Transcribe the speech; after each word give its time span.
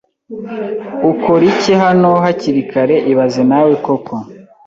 Ukora 1.11 1.43
iki 1.51 1.73
hano 1.83 2.09
hakiri 2.23 2.61
kare 2.71 2.95
ibaze 3.11 3.41
nawe 3.49 3.73
koko 3.85 4.15